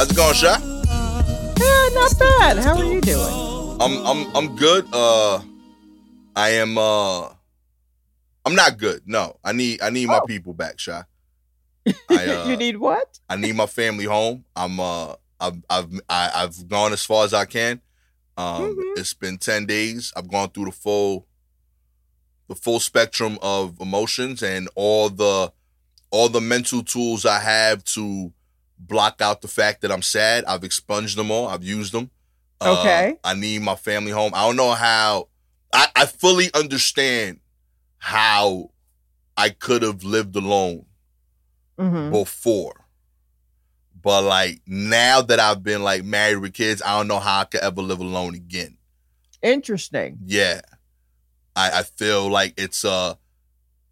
[0.00, 0.56] How's it going, Sha?
[0.56, 2.56] Yeah, not bad.
[2.64, 3.76] How are you doing?
[3.82, 4.86] I'm I'm I'm good.
[4.94, 5.42] Uh
[6.34, 7.28] I am uh
[8.46, 9.02] I'm not good.
[9.04, 9.36] No.
[9.44, 10.26] I need I need my Oh.
[10.26, 11.02] people back, Sha.
[12.08, 13.18] I uh you need what?
[13.28, 14.46] I need my family home.
[14.56, 17.82] I'm uh I've I've I, I've gone as far as I can.
[18.38, 18.96] Um Mhm.
[18.98, 20.14] it's been 10 days.
[20.16, 21.26] I've gone through the full
[22.48, 25.52] the full spectrum of emotions and all the
[26.10, 28.32] all the mental tools I have to
[28.86, 30.44] block out the fact that I'm sad.
[30.46, 31.46] I've expunged them all.
[31.48, 32.10] I've used them.
[32.60, 33.16] Uh, Okay.
[33.22, 34.32] I need my family home.
[34.34, 35.28] I don't know how
[35.72, 37.40] I, I fully understand
[37.98, 38.70] how
[39.36, 40.86] I could have lived alone
[41.78, 42.86] hmm before.
[44.02, 47.44] But like now that I've been like married with kids, I don't know how I
[47.44, 48.78] could ever live alone again.
[49.42, 50.18] Interesting.
[50.24, 50.60] Yeah.
[51.56, 53.18] I, I feel like it's a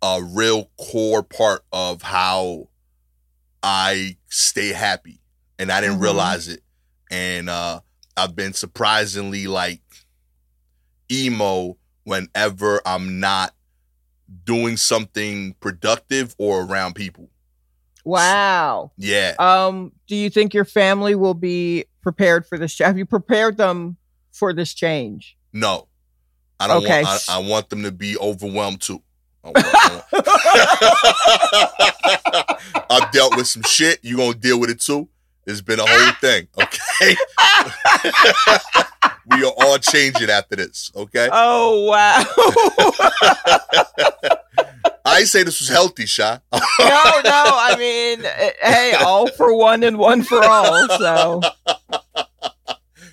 [0.00, 2.68] a real core part of how
[3.62, 5.20] I stay happy.
[5.58, 6.02] And I didn't Mhm.
[6.02, 6.62] realize it.
[7.10, 7.80] And uh
[8.16, 9.80] I've been surprisingly like
[11.10, 13.54] emo whenever I'm not
[14.44, 17.30] doing something productive or around people.
[18.04, 18.92] Wow.
[18.96, 19.34] Yeah.
[19.38, 22.78] Um, do you think your family will be prepared for this?
[22.80, 23.96] Have you prepared them
[24.32, 25.36] for this change?
[25.52, 25.88] No,
[26.60, 27.02] I don't Okay.
[27.02, 27.24] want.
[27.28, 29.02] I, I want them to be overwhelmed too.
[29.56, 30.18] I want- I
[32.74, 34.00] want- I've dealt with some shit.
[34.02, 35.08] You gonna deal with it too?
[35.46, 36.46] It's been a whole thing.
[36.60, 37.16] Okay,
[39.30, 40.90] we are all changing after this.
[40.94, 42.24] Okay, oh wow.
[45.04, 46.38] I say this was healthy, Sha.
[46.52, 46.62] no, no.
[46.80, 50.86] I mean, eh, hey, all for one and one for all.
[50.98, 51.40] So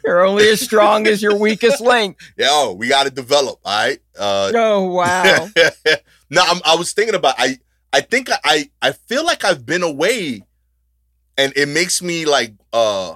[0.04, 2.20] you're only as strong as your weakest link.
[2.38, 3.60] Yo, we got to develop.
[3.64, 4.00] All right.
[4.20, 5.48] Uh, Oh wow.
[6.30, 7.36] No, I'm, I was thinking about.
[7.38, 7.60] I
[7.94, 10.44] I think I- I I feel like I've been away,
[11.38, 13.16] and it makes me like uh,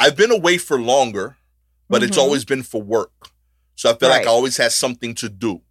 [0.00, 1.36] I've been away for longer,
[1.88, 2.20] but it's Mhm.
[2.22, 3.30] always been for work.
[3.76, 5.62] So I feel like I always had something to do.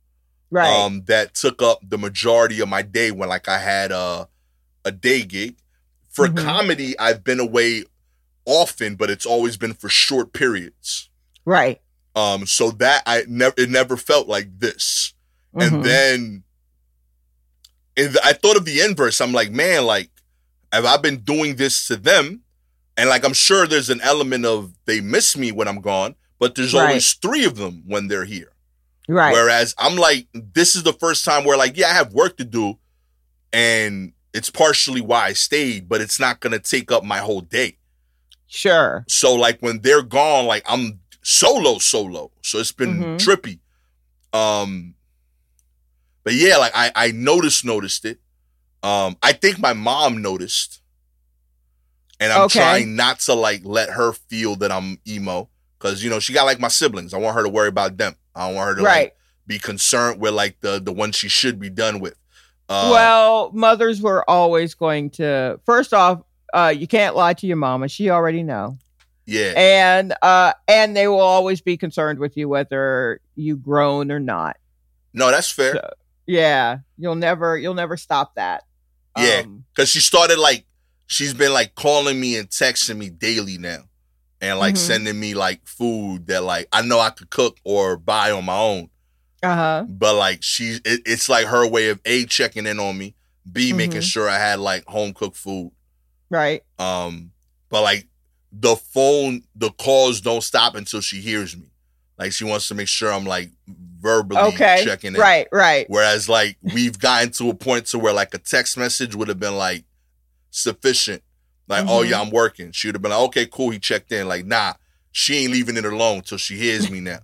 [0.50, 0.70] right.
[0.86, 4.30] Um, that took up the majority of my day when like I had a
[4.86, 5.58] a day gig.
[6.10, 6.38] For Mhm.
[6.42, 7.84] comedy, I've been away
[8.46, 11.10] often, but it's always been for short periods.
[11.44, 11.82] right.
[12.16, 15.14] Um, so that I never it never felt like this.
[15.58, 15.68] Mhm.
[15.76, 16.44] And then
[17.96, 19.20] and I thought of the inverse.
[19.22, 20.12] I'm like, man, like,
[20.72, 22.42] have I been doing this to them?
[22.96, 26.56] And like, I'm sure there's an element of they miss me when I'm gone, but
[26.56, 26.90] there's Right.
[26.90, 28.52] always three of them when they're here.
[29.10, 29.32] right.
[29.32, 32.44] Whereas I'm like, this is the first time where like, yeah, I have work to
[32.44, 32.78] do,
[33.54, 37.78] and it's partially why I stayed, but it's not gonna take up my whole day.
[38.50, 39.04] sure.
[39.10, 42.32] So like when they're gone, like I'm solo, solo.
[42.44, 43.18] So it's been Mhm.
[43.18, 43.60] trippy.
[44.34, 44.94] Um
[46.28, 48.20] but yeah, like I I noticed noticed it.
[48.84, 50.82] Um I think my mom noticed.
[52.20, 52.60] And I'm Okay.
[52.60, 55.48] trying not to like let her feel that I'm emo.
[55.80, 57.14] Cause you know, she got like my siblings.
[57.14, 58.16] I want her to worry about them.
[58.36, 59.00] I don't want her to Right.
[59.06, 59.16] like
[59.46, 62.16] be concerned with like the the one she should be done with.
[62.68, 65.62] Uh, well, mothers were always going to.
[65.66, 66.24] First off,
[66.54, 68.78] uh, you can't lie to your mama; she already know,
[69.26, 69.54] yeah.
[69.56, 74.58] and uh, and they will always be concerned with you whether you grown or not.
[75.14, 75.76] No, that's fair.
[75.76, 75.90] So,
[76.28, 78.64] yeah, you'll never you'll never stop that.
[79.18, 79.42] Yeah.
[79.46, 80.66] Um, Cause she started like
[81.08, 83.84] she's been like calling me and texting me daily now.
[84.40, 84.78] And like Mhm.
[84.78, 88.58] sending me like food that like I know I could cook or buy on my
[88.58, 88.90] own.
[89.42, 89.86] uh huh.
[89.90, 93.16] But like she it, it's like her way of A checking in on me,
[93.52, 94.12] B making Mhm.
[94.12, 95.72] sure I had like home cooked food.
[96.30, 96.62] Right.
[96.78, 97.32] Um
[97.70, 98.08] but like
[98.52, 101.72] the phone the calls don't stop until she hears me.
[102.20, 103.50] Like she wants to make sure I'm like
[104.00, 104.82] verbally Okay.
[104.86, 105.20] checking in.
[105.22, 105.48] Right.
[105.52, 105.86] Right.
[105.90, 109.40] Whereas like we've gotten to a point to where like a text message would have
[109.40, 109.86] been like
[110.52, 111.24] sufficient.
[111.68, 112.10] Like, oh Mhm.
[112.10, 112.72] yeah, I'm working.
[112.72, 113.72] She would have been like, okay, cool.
[113.72, 114.28] He checked in.
[114.28, 114.74] Like, nah,
[115.12, 117.20] she ain't leaving it alone till she hears me now.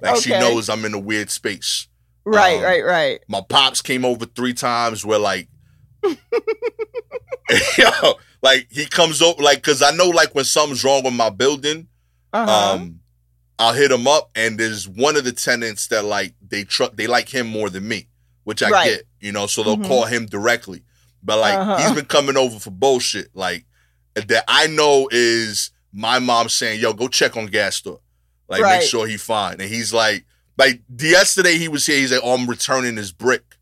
[0.00, 1.88] Like she knows I'm in a weird space.
[2.24, 2.56] Right.
[2.58, 2.84] Um, right.
[2.84, 3.20] Right.
[3.28, 5.48] My pops came over three times where like
[7.78, 11.30] yo, like he comes over like cause I know like when something's wrong with my
[11.30, 11.88] building,
[12.32, 12.74] Uh-huh.
[12.76, 13.00] um,
[13.62, 17.06] I'll hit him up, and there's one of the tenants that like they truck they
[17.06, 18.08] like him more than me,
[18.44, 18.84] which I Right.
[18.90, 19.46] get, you know.
[19.46, 19.86] So they'll Mhm.
[19.88, 20.82] call him directly,
[21.22, 21.76] but like Uh-huh.
[21.78, 23.64] he's been coming over for bullshit, like
[24.14, 27.96] that I know is my mom saying, "Yo, go check on Gastor,
[28.48, 28.80] like Right.
[28.80, 30.24] make sure he fine." And he's like,
[30.58, 31.96] like yesterday he was here.
[31.98, 33.56] He's like, "Oh, I'm returning his brick."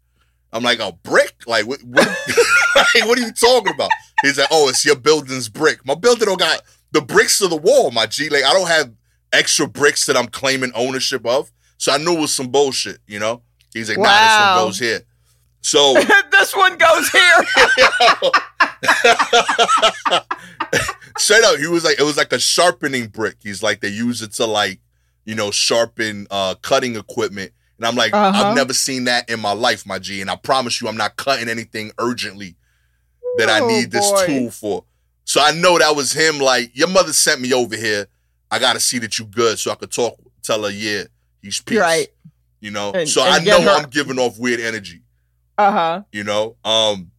[0.52, 1.34] I'm like, "A brick?
[1.46, 1.80] Like what?
[1.82, 2.06] What,
[2.76, 3.90] like, what are you talking about?"
[4.22, 5.84] He's like, "Oh, it's your building's brick.
[5.86, 6.62] My building don't got
[6.92, 8.28] the bricks to the wall, my G.
[8.28, 8.90] Like I don't have
[9.32, 11.50] extra bricks that I'm claiming ownership of.
[11.78, 13.42] So I knew it was some bullshit, you know?
[13.72, 15.00] He's like, nah, this one goes here.
[15.62, 15.94] So
[16.30, 17.36] this one goes here.
[21.18, 23.36] Straight up, he was like, it was like a sharpening brick.
[23.42, 24.80] He's like, they use it to like,
[25.24, 27.52] you know, sharpen uh cutting equipment.
[27.78, 28.42] And I'm like, Uh-huh.
[28.48, 30.20] I've never seen that in my life, my G.
[30.20, 32.56] And I promise you, I'm not cutting anything urgently
[33.38, 34.26] that I Oh, need this boy.
[34.26, 34.84] tool for.
[35.24, 36.38] So I know that was him.
[36.38, 38.06] Like, your mother sent me over here.
[38.50, 41.04] I got to see that you good so I could talk, tell her, yeah,
[41.42, 41.78] he's peace.
[41.78, 42.08] Right.
[42.60, 45.02] You know, And- so and I know her- I'm giving off weird energy.
[45.56, 46.02] Uh huh.
[46.12, 47.10] You know, um,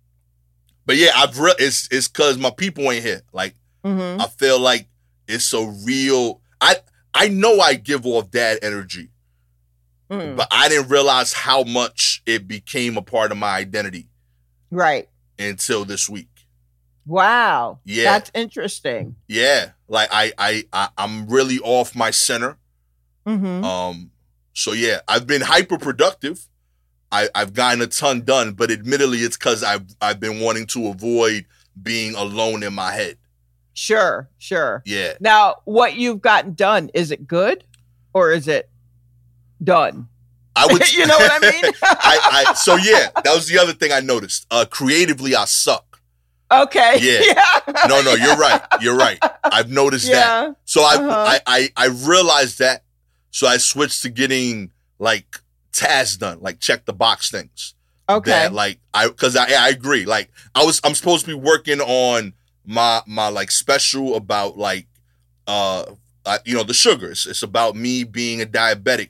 [0.86, 3.22] but yeah, I've re- it's it's cause my people ain't here.
[3.33, 3.56] Like
[3.86, 4.22] Mm-hmm.
[4.22, 4.88] I feel like
[5.28, 6.42] it's a real.
[6.60, 6.75] I
[7.13, 9.10] I know I give off dad energy,
[10.10, 10.36] Mm.
[10.36, 14.07] but I didn't realize how much it became a part of my identity
[14.69, 15.07] Right.
[15.39, 16.27] until this week.
[17.06, 17.80] Wow.
[17.86, 18.04] Yeah.
[18.04, 19.16] That's interesting.
[19.27, 22.57] Yeah, like I I, I I'm really off my center.
[23.27, 23.63] Mm-hmm.
[23.63, 24.11] Um,
[24.53, 26.47] so yeah, I've been hyper productive.
[27.11, 30.88] I, I've gotten a ton done, but admittedly, it's because I've I've been wanting to
[30.88, 31.45] avoid
[31.81, 33.17] being alone in my head.
[33.73, 34.29] Sure.
[34.38, 34.81] Sure.
[34.85, 37.63] Yeah, Now, what you've gotten done, is it good
[38.13, 38.69] or is it
[39.63, 40.07] done?
[40.55, 40.91] I would.
[40.93, 41.73] you know what I mean?
[41.83, 44.45] I, I so yeah, that was the other thing I noticed.
[44.51, 45.90] Uh, creatively, I suck.
[46.51, 46.98] Okay.
[47.00, 47.21] Yeah.
[47.68, 47.88] Yeah.
[47.88, 48.62] No, no, you're right.
[48.81, 49.18] You're right.
[49.44, 50.56] I've noticed that.
[50.65, 51.25] So I, Uh-huh.
[51.27, 52.83] I I I realized that.
[53.31, 55.39] So I switched to getting like
[55.71, 57.75] tasks done, like check the box things.
[58.09, 58.30] Okay.
[58.31, 60.06] that like I because I I agree.
[60.06, 62.33] Like I was I'm supposed to be working on
[62.65, 64.88] my my like special about like
[65.48, 65.86] uh,
[66.25, 67.25] uh you know the sugars.
[67.25, 69.09] It's about me being a diabetic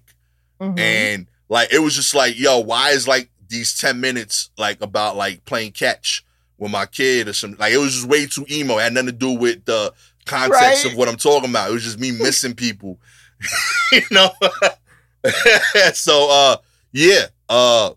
[0.62, 0.80] Mhm.
[0.80, 5.16] and like it was just like yo why is like these 10 minutes like about
[5.18, 6.24] like playing catch
[6.62, 9.08] with my kid or something like it was just way too emo it had nothing
[9.08, 9.92] to do with the
[10.26, 10.86] context Right.
[10.86, 13.00] of what i'm talking about it was just me missing people
[13.92, 14.30] you know
[15.94, 16.58] so uh
[16.92, 17.92] yeah uh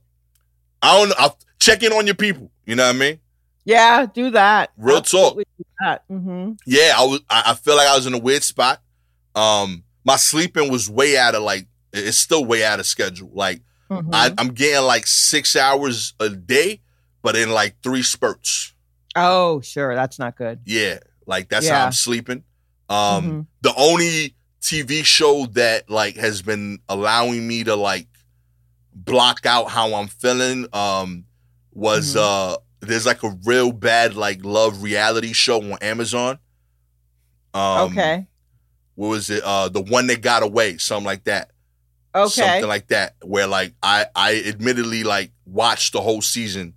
[0.83, 3.21] i don't know check in on your people you know what i mean
[3.67, 4.73] yeah, do that.
[4.77, 5.39] Real talk.
[5.39, 6.03] Absolutely do that.
[6.09, 8.83] hmm yeah i was I, feel like i was in a weird spot
[9.35, 13.61] um my sleeping was way out of like it's still way out of schedule like
[13.91, 14.11] Mm-hmm.
[14.15, 16.81] I, I'm getting like six hours a day,
[17.25, 18.73] but in like three spurts.
[19.17, 19.95] oh, sure.
[19.95, 20.61] That's not good.
[20.67, 21.79] Yeah, like that's Yeah.
[21.81, 22.45] how I'm sleeping.
[22.89, 23.47] Um, Mhm.
[23.63, 28.09] the only TV show that like has been allowing me to like
[28.93, 31.25] block out how I'm feeling um
[31.73, 32.21] was Mhm.
[32.21, 36.39] uh there's like a real bad like love reality show on Amazon.
[37.55, 38.27] Um, okay.
[38.97, 39.43] What was it?
[39.43, 41.51] Uh, the one that got away, something like that.
[42.17, 42.29] Okay.
[42.29, 46.75] something like that where like i i admittedly like watched the whole season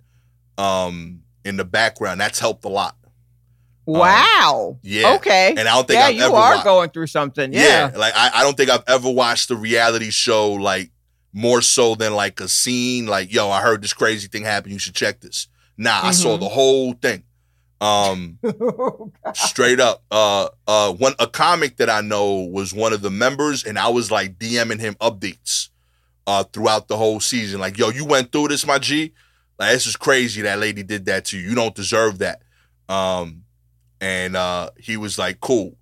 [0.58, 2.96] um in the background that's helped a lot
[3.86, 4.76] wow.
[4.82, 5.50] yeah Okay.
[5.56, 7.52] and i don't think yeah, i've you ever are wa- going through something.
[7.52, 7.90] yeah.
[7.90, 7.96] Yeah.
[7.96, 10.90] like I, I don't think i've ever watched a reality show like
[11.32, 14.78] more so than like a scene like yo i heard this crazy thing happen you
[14.78, 16.40] should check this nah i saw Mhm.
[16.40, 17.22] the whole thing
[17.80, 18.38] um
[19.34, 23.64] straight up uh uh one a comic that i know was one of the members
[23.64, 25.68] and i was like dming him updates
[26.26, 29.12] uh throughout the whole season like yo you went through this my g
[29.58, 32.42] like this is crazy that lady did that to you you don't deserve that
[32.88, 33.42] um
[34.00, 35.76] and uh he was like cool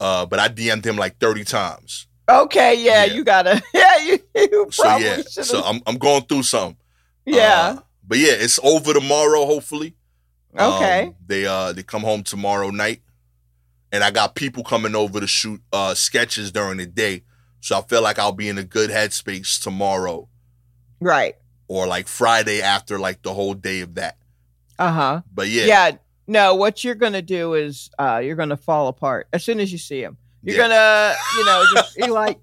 [0.00, 2.74] uh but i dm'd him like 30 times okay.
[2.80, 3.12] Yeah, Yeah.
[3.14, 3.60] You gotta.
[3.74, 3.96] Yeah.
[3.98, 4.18] You.
[4.36, 6.76] you so yeah should've- so i'm, I'm going through something
[7.26, 7.76] yeah.
[7.76, 9.94] Uh, but yeah it's over tomorrow hopefully
[10.58, 11.02] okay.
[11.08, 13.02] Um, they uh they come home tomorrow night,
[13.92, 17.22] and I got people coming over to shoot uh sketches during the day.
[17.60, 20.28] So I feel like I'll be in a good headspace tomorrow
[20.98, 21.36] right.
[21.70, 24.16] Or like Friday after like the whole day of that.
[24.76, 25.20] Uh huh.
[25.32, 25.90] But yeah, Yeah.
[26.26, 29.78] No, what you're gonna do is uh, you're gonna fall apart as soon as you
[29.78, 30.16] see him.
[30.42, 30.62] You're Yeah.
[30.68, 32.38] gonna, you know, just be like,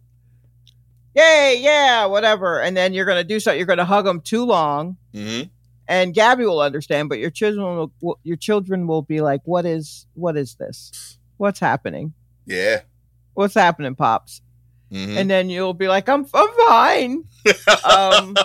[1.14, 3.58] "Yay, yeah, whatever," and then you're gonna do something.
[3.60, 5.42] You're gonna hug him too long, hmm
[5.90, 10.06] and Gabby will understand, but your children will, your children will be like, "What is,
[10.16, 11.18] what is this?
[11.38, 12.14] What's happening?
[12.46, 12.82] yeah.
[13.34, 14.42] What's happening, pops?"
[14.90, 17.24] hmm And then you'll be like, "I'm, I'm fine."
[17.86, 18.36] um,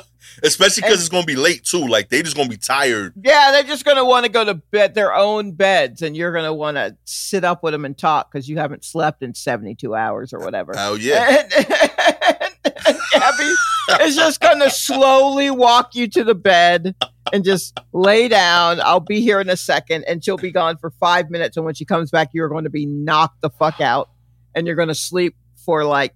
[0.42, 1.86] Especially because it's gonna be late too.
[1.86, 3.14] Like they just gonna be tired.
[3.22, 6.32] Yeah, they're just going to want to go to bed, their own beds, and you're
[6.32, 9.34] going to want to sit up with them and talk because you haven't slept in
[9.34, 10.72] 72 hours or whatever.
[10.76, 11.46] Oh yeah.
[12.64, 13.54] And, and Gabby
[14.02, 16.94] is just going to slowly walk you to the bed
[17.32, 18.80] and just lay down.
[18.80, 21.56] I'll be here in a second, and she'll be gone for five minutes.
[21.56, 24.10] And when she comes back, you're going to be knocked the fuck out,
[24.54, 25.34] and you're going to sleep
[25.64, 26.14] for like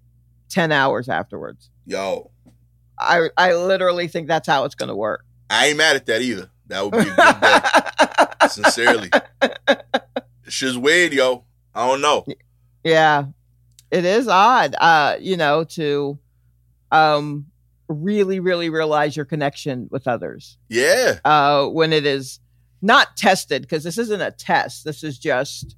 [0.50, 1.70] 10 hours afterwards.
[1.84, 2.30] Yo,
[2.98, 5.24] I, I literally think that's how it's going to work.
[5.50, 6.50] I ain't mad at that either.
[6.68, 8.48] That would be a good day.
[8.48, 9.10] Sincerely,
[10.44, 11.44] it's just weird, yo.
[11.74, 12.24] I don't know.
[12.82, 13.26] Yeah.
[13.90, 16.18] It is odd, uh, you know, to
[16.90, 17.46] um
[17.88, 20.58] really, really realize your connection with others.
[20.68, 21.20] Yeah.
[21.24, 22.40] Uh when it is
[22.82, 24.84] not tested, because this isn't a test.
[24.84, 25.76] This is just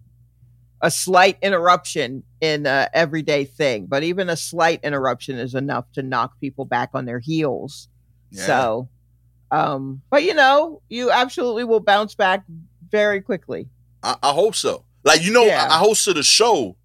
[0.81, 6.03] a slight interruption in a everyday thing, but even a slight interruption is enough to
[6.03, 7.89] knock people back on their heels.
[8.31, 8.47] Yeah.
[8.47, 8.89] So,
[9.51, 12.45] um, but you know, you absolutely will bounce back
[12.91, 13.69] very quickly.
[14.03, 14.85] I, I hope so.
[15.05, 15.67] Like you know, Yeah.
[15.71, 16.77] I, I hosted a show,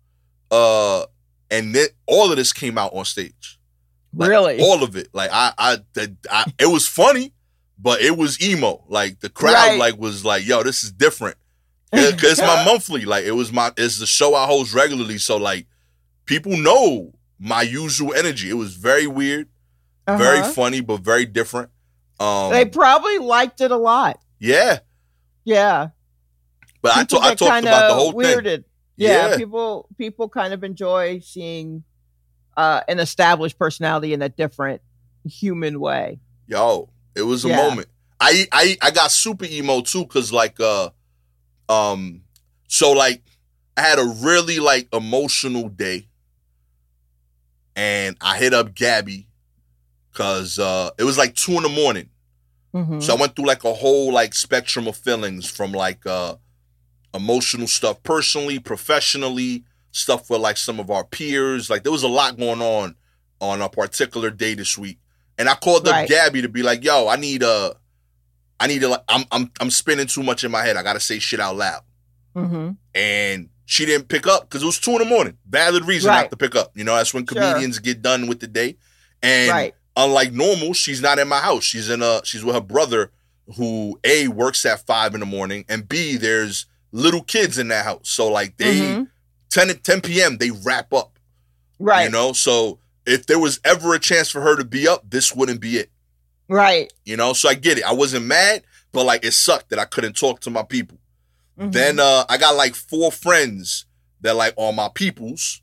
[0.51, 1.05] uh,
[1.51, 3.59] and then all of this came out on stage.
[4.15, 4.61] Like, really?
[4.61, 5.09] all of it.
[5.13, 7.33] Like I, I, the- I, it was funny,
[7.79, 8.83] but it was emo.
[8.87, 9.79] Like the crowd, Right.
[9.79, 11.35] like was like, "Yo, this is different."
[11.93, 13.05] Because it's my monthly.
[13.05, 15.17] Like it was my, it's the show I host regularly.
[15.19, 15.67] So like,
[16.25, 18.49] people know my usual energy.
[18.49, 19.47] It was very weird,
[20.07, 20.51] very Uh-huh.
[20.51, 21.69] funny, but very different.
[22.19, 24.19] Um, They probably liked it a lot.
[24.39, 24.79] yeah,
[25.45, 25.89] Yeah.
[26.81, 28.37] but I, People ta- I talked about the whole thing.
[28.37, 28.63] weirded.
[28.95, 29.37] Yeah, Yeah.
[29.37, 31.83] people people kind of enjoy seeing
[32.55, 34.81] uh, an established personality in a different
[35.25, 36.19] human way.
[36.47, 37.57] Yo, it was a Yeah.
[37.57, 37.87] moment.
[38.19, 40.89] I I I got super emo too, cause like uh
[41.69, 42.21] um
[42.67, 43.21] so like
[43.77, 46.07] I had a really like emotional day.
[47.75, 49.27] And I hit up Gabby
[50.13, 52.09] cause uh it was like two in the morning.
[52.73, 53.01] Mhm.
[53.01, 56.35] So I went through like a whole like spectrum of feelings from like uh
[57.13, 61.69] emotional stuff personally, professionally, stuff with like some of our peers.
[61.69, 62.95] Like there was a lot going on
[63.41, 64.99] on a particular day this week.
[65.37, 67.73] And I called up Gabby to be like, yo, I need uh
[68.63, 70.77] I need to like I'm I'm I'm spinning too much in my head.
[70.77, 71.81] I gotta say shit out loud.
[72.33, 72.77] Mhm.
[72.95, 75.37] And she didn't pick up because it was two in the morning.
[75.49, 76.21] Valid reason Right.
[76.21, 76.71] not to pick up.
[76.75, 77.41] You know, that's when Sure.
[77.41, 78.77] comedians get done with the day.
[79.21, 79.75] And Right.
[79.97, 81.65] unlike normal, she's not in my house.
[81.65, 83.11] She's in a she's with her brother
[83.57, 87.83] who A works at five in the morning and B, there's little kids in that
[87.83, 88.07] house.
[88.09, 89.07] So like they Mhm.
[89.49, 90.37] 10 10 p.m.
[90.37, 91.19] they wrap up.
[91.79, 92.05] Right.
[92.05, 92.31] You know?
[92.31, 95.77] So if there was ever a chance for her to be up, this wouldn't be
[95.79, 95.89] it.
[96.49, 96.91] Right.
[97.05, 97.83] You know, so I get it.
[97.83, 100.97] I wasn't mad, but like it sucked that I couldn't talk to my people.
[101.59, 101.71] Mhm.
[101.71, 103.85] Then uh I got like four friends
[104.21, 105.61] that like are my peoples.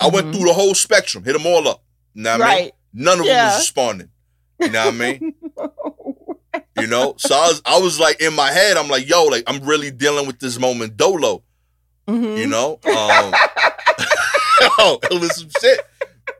[0.00, 0.32] I went Mhm.
[0.34, 1.82] through the whole spectrum, hit them all up.
[2.14, 2.70] You know what I mean?
[2.92, 4.10] None of them was responding.
[4.60, 5.34] You know what I mean?
[6.80, 7.14] You know?
[7.18, 9.90] So I was I was like in my head, I'm like, yo, like I'm really
[9.92, 11.42] dealing with this moment dolo.
[12.08, 12.36] Mhm.
[12.38, 12.78] You know?
[12.84, 13.32] Um
[14.78, 15.80] yo, was some shit.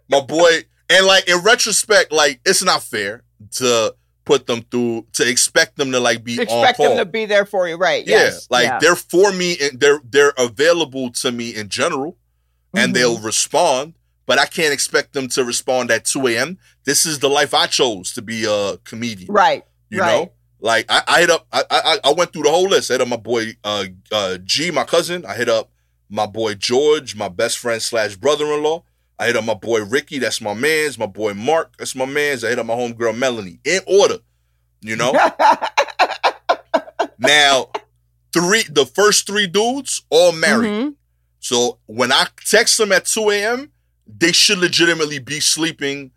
[0.08, 3.22] My boy, and like in retrospect, like it's not fair
[3.52, 7.26] to put them through to expect them to like be on Expect them to be
[7.26, 8.06] there for you, right?
[8.06, 8.46] Yeah, yes.
[8.50, 8.78] like yeah.
[8.80, 12.16] they're for me and they're they're available to me in general,
[12.74, 12.94] and Mhm.
[12.94, 13.94] they'll respond.
[14.26, 16.58] But I can't expect them to respond at two a.m.
[16.84, 19.30] This is the life I chose to be a comedian.
[19.32, 19.64] right.
[19.90, 20.06] You right.
[20.24, 22.90] know, like I, I hit up, I, I I went through the whole list.
[22.90, 25.26] I hit up my boy uh, uh, G, my cousin.
[25.26, 25.70] I hit up
[26.08, 28.82] my boy George, my best friend slash brother-in-law.
[29.18, 30.98] I hit up my boy Ricky, that's my man's.
[30.98, 32.42] My boy Mark, that's my man's.
[32.44, 34.16] I hit up my homegirl Melanie in order.
[34.80, 35.12] You know,
[37.18, 37.68] now
[38.32, 40.68] three, the first three dudes all married.
[40.70, 40.94] Mhm.
[41.40, 43.70] So when I text them at 2 a.m.,
[44.06, 46.10] they should legitimately be sleeping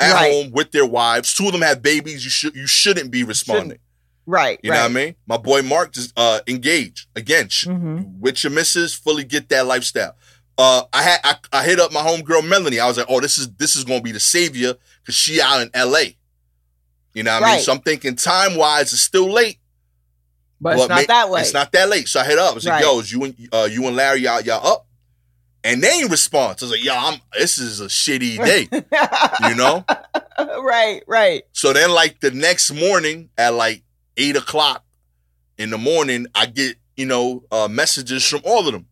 [0.00, 0.32] at Right.
[0.32, 1.34] home with their wives.
[1.34, 2.24] Two of them have babies.
[2.24, 3.78] You should you shouldn't be responding.
[4.26, 4.60] Right.
[4.62, 4.76] You right.
[4.76, 5.14] know what I mean?
[5.26, 7.06] My boy Mark just uh engaged.
[7.16, 8.18] Again, Mhm.
[8.20, 10.14] with your missus, fully get that lifestyle.
[10.58, 12.80] Uh I had I, I hit up my homegirl Melanie.
[12.80, 15.62] I was like, oh, this is this is gonna be the savior because she out
[15.62, 16.00] in LA.
[17.14, 17.60] You know what I mean?
[17.62, 19.58] So I'm thinking time wise, it's still late.
[20.60, 21.40] But it's not that way.
[21.40, 22.06] It's not that late.
[22.08, 22.52] So I hit up.
[22.52, 22.84] I was like, Right.
[22.84, 24.86] yo, is you and uh, you and Larry y'all, y'all up?
[25.64, 26.58] And they ain't respond.
[26.60, 28.68] So I was like, yo, I'm this is a shitty day,
[29.48, 29.84] you know?
[30.62, 31.02] right.
[31.06, 31.42] Right.
[31.52, 33.82] So then like the next morning at like
[34.16, 34.84] eight o'clock
[35.58, 38.86] in the morning, I get, you know, uh messages from all of them.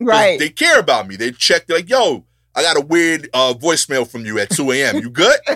[0.00, 0.38] Right.
[0.38, 1.16] They care about me.
[1.16, 2.24] They check, they're like, yo,
[2.54, 4.96] I got a weird uh voicemail from you at 2 a.m.
[4.96, 5.38] You good?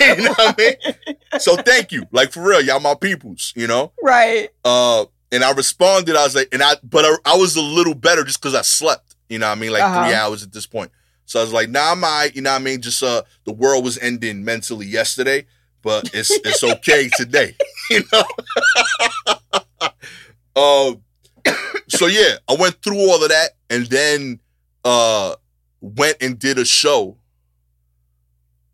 [0.00, 0.94] you know what I mean?
[1.40, 2.06] So thank you.
[2.10, 3.92] Like for real, y'all my peoples, you know?
[4.02, 4.48] right.
[4.64, 7.94] uh and I responded, I was like, and I but I, I was a little
[7.94, 10.04] better just because I slept, you know what I mean, like Uh-huh.
[10.06, 10.90] three hours at this point.
[11.26, 12.80] So I was like, nah, I'm all right, you know what I mean?
[12.80, 15.44] Just uh the world was ending mentally yesterday,
[15.82, 17.54] but it's it's okay today,
[17.90, 18.24] you know.
[20.56, 21.02] um
[21.88, 24.40] so yeah, I went through all of that and then
[24.84, 25.34] uh
[25.80, 27.16] went and did a show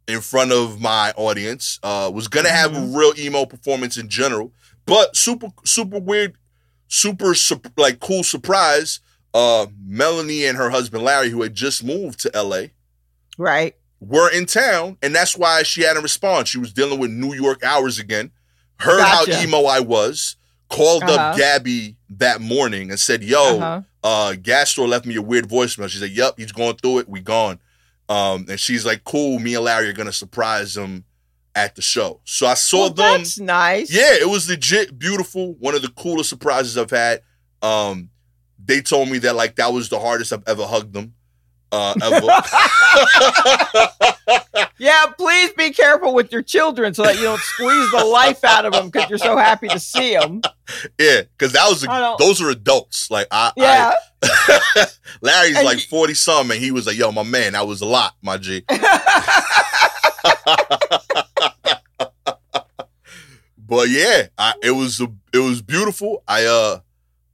[0.06, 1.78] in front of my audience.
[1.82, 4.52] Uh was gonna have a real emo performance in general,
[4.86, 6.36] but super super weird,
[6.88, 9.00] super sup- like cool surprise.
[9.32, 12.66] Uh Melanie and her husband Larry, who had just moved to LA,
[13.38, 13.74] Right.
[14.00, 16.48] were in town, and that's why she hadn't responded.
[16.48, 18.30] She was dealing with New York hours again.
[18.80, 19.34] Heard Gotcha.
[19.36, 20.36] how emo I was.
[20.68, 21.36] Called up Uh-huh.
[21.36, 23.82] Gabby that morning and said, "Yo, Uh-huh.
[24.04, 25.88] Uh Gastor left me a weird voicemail.
[25.88, 27.08] She said, Yep, he's going through it.
[27.08, 27.58] We gone.
[28.08, 31.04] Um, and she's like, Cool, me and Larry are gonna surprise him
[31.56, 32.20] at the show.
[32.25, 33.18] So I saw Well, them.
[33.18, 33.90] That's nice.
[33.92, 35.54] Yeah, it was legit beautiful.
[35.54, 37.23] One of the coolest surprises I've had.
[37.62, 38.11] Um,
[38.62, 41.14] they told me that like that was the hardest I've ever hugged them.
[41.75, 42.43] Uh.
[44.78, 48.64] Yeah, please be careful with your children so that you don't squeeze the life out
[48.66, 50.43] of them because you're so happy to see them.
[50.99, 53.11] yeah, because that was a, those are adults.
[53.11, 53.95] Like I, Yeah.
[54.23, 54.87] I
[55.21, 57.87] Larry's And like forty some, and he was like, "Yo, my man, that was a
[57.87, 58.64] lot, my G."
[63.66, 66.23] But yeah, I, it was a, it was beautiful.
[66.28, 66.81] I uh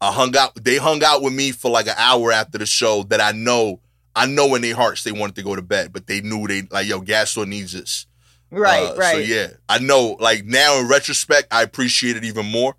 [0.01, 0.55] I hung out.
[0.63, 3.03] They hung out with me for like an hour after the show.
[3.05, 3.81] That I know
[4.17, 6.63] I know in their hearts they wanted to go to bed, but they knew they
[6.71, 8.07] like yo Gastor needs this.
[8.51, 9.13] right, Uh, right.
[9.13, 10.17] So yeah, I know.
[10.21, 12.75] Like now in retrospect, I appreciate it even more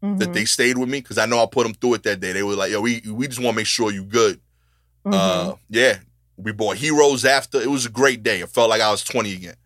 [0.00, 2.20] that Mhm, they stayed with me because I know I put them through it that
[2.20, 2.32] day.
[2.32, 4.40] They were like, yo, we we just want to make sure you good.
[5.04, 5.14] mhm.
[5.14, 5.98] Uh, yeah,
[6.36, 7.60] we bought heroes after.
[7.60, 8.40] It was a great day.
[8.40, 9.56] It felt like I was twenty again,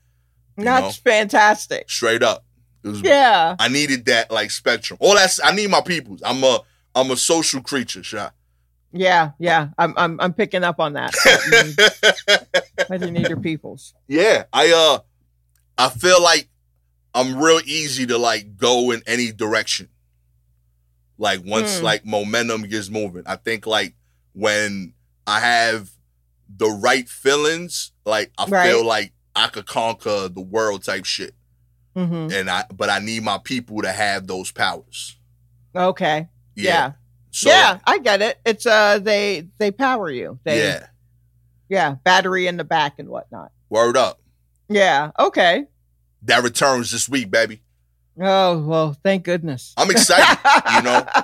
[0.56, 1.90] That's fantastic.
[1.90, 2.44] straight up.
[2.84, 3.02] It was.
[3.02, 3.56] Yeah.
[3.58, 4.96] I needed that like spectrum.
[5.00, 6.22] All that's I need my peoples.
[6.24, 6.60] I'm a
[6.94, 8.34] I'm a social creature, shot.
[8.92, 9.68] Yeah, yeah.
[9.78, 11.14] I'm I'm I'm picking up on that.
[12.90, 13.94] I need- your peoples.
[14.08, 14.98] yeah, I uh
[15.78, 16.48] I feel like
[17.14, 19.88] I'm real easy to like go in any direction.
[21.18, 21.84] Like once Hmm.
[21.84, 23.22] like momentum gets moving.
[23.26, 23.94] I think like
[24.32, 24.94] when
[25.26, 25.90] I have
[26.54, 28.70] the right feelings, like I Right.
[28.70, 31.34] feel like I could conquer the world type shit.
[31.94, 35.16] hmm And I but I need my people to have those powers.
[35.74, 36.28] Okay.
[36.54, 36.92] Yeah.
[37.34, 38.38] So yeah, I get it.
[38.44, 40.38] It's uh they they power you.
[40.44, 40.86] They yeah.
[41.68, 43.50] yeah, battery in the back and whatnot.
[43.70, 44.20] Word up.
[44.68, 45.10] Yeah.
[45.18, 45.64] Okay.
[46.22, 47.62] That returns this week, baby.
[48.20, 49.72] Oh well, thank goodness.
[49.76, 50.38] I'm excited.
[50.76, 51.06] you know?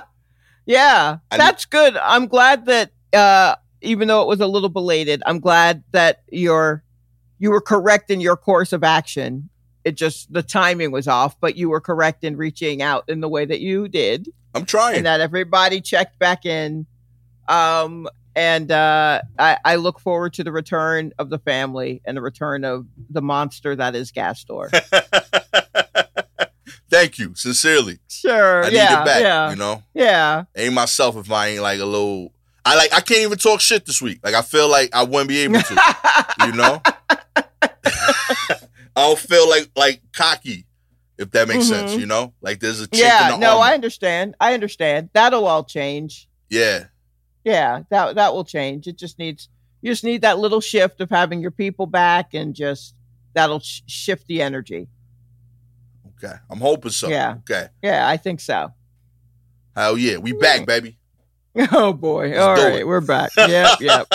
[0.65, 1.97] Yeah, I- that's good.
[1.97, 6.83] I'm glad that uh even though it was a little belated, I'm glad that you're
[7.39, 9.49] you were correct in your course of action.
[9.83, 13.29] It just the timing was off, but you were correct in reaching out in the
[13.29, 14.97] way that you did, I'm trying.
[14.97, 16.85] and that everybody checked back in.
[17.47, 22.21] Um, and uh, I, I look forward to the return of the family and the
[22.21, 24.69] return of the monster that is Gastor.
[26.89, 27.99] Thank you, sincerely.
[28.07, 29.21] Sure, I need yeah, it back.
[29.21, 30.43] yeah, You know, yeah.
[30.55, 32.31] ain't myself if I ain't like a little.
[32.65, 32.91] I like.
[32.93, 34.19] I can't even talk shit this week.
[34.23, 35.95] Like I feel like I wouldn't be able to.
[36.45, 36.81] you know,
[37.85, 38.57] I
[38.95, 40.65] don't feel like like cocky.
[41.19, 41.99] If that makes sense, Mhm.
[41.99, 43.63] you know, like there's a yeah, the no, armor.
[43.65, 44.35] I understand.
[44.39, 45.09] I understand.
[45.13, 46.27] That'll all change.
[46.49, 46.85] yeah,
[47.43, 48.87] Yeah, that that will change.
[48.87, 49.49] It just needs
[49.81, 52.95] you just need that little shift of having your people back and just
[53.33, 54.87] that'll sh- shift the energy.
[56.17, 56.35] okay.
[56.49, 57.07] I'm hoping so.
[57.09, 57.35] Yeah.
[57.39, 57.67] Okay.
[57.83, 58.73] Yeah, I think so.
[59.75, 60.97] Hell yeah, we back, baby.
[61.71, 62.29] Oh boy.
[62.29, 62.87] Let's All right, it.
[62.87, 63.31] we're back.
[63.37, 64.07] Yep, yep.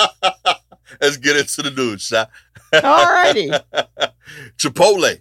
[1.02, 2.30] Let's get into the news, shot.
[2.72, 3.50] All righty.
[4.56, 5.20] Chipotle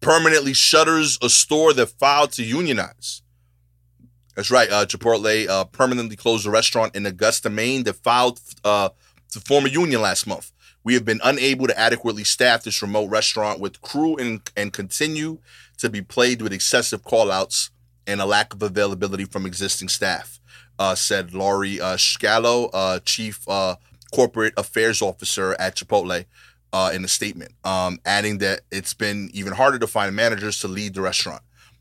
[0.00, 3.22] permanently shutters a store that filed to unionize.
[4.34, 4.70] That's right.
[4.70, 8.90] Uh, Chipotle uh, permanently closed a restaurant in Augusta, Maine that filed uh,
[9.30, 10.52] to form a union last month.
[10.84, 15.38] We have been unable to adequately staff this remote restaurant with crew and, and continue
[15.78, 17.70] to be plagued with excessive callouts
[18.06, 20.38] and a lack of availability from existing staff,
[20.78, 23.76] uh, said Laurie uh, Schalow, uh, Chief uh,
[24.14, 26.26] Corporate Affairs Officer at Chipotle
[26.76, 30.68] uh, in a statement, um, adding that it's been even harder to find managers to
[30.68, 31.40] lead the restaurant.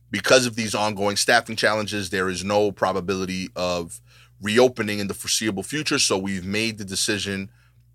[0.10, 4.00] Because of these ongoing staffing challenges, there is no probability of
[4.42, 6.00] reopening in the foreseeable future.
[6.00, 7.52] So we've made the decision